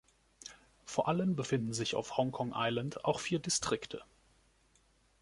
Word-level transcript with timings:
Vor 0.83 1.07
allen 1.07 1.35
befinden 1.35 1.73
sich 1.73 1.93
auf 1.93 2.17
Hong 2.17 2.31
Kong 2.31 2.53
Island 2.55 3.05
auch 3.05 3.19
vier 3.19 3.37
Distrikte. 3.37 4.01